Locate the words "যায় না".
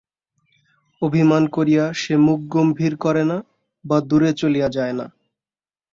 4.69-5.05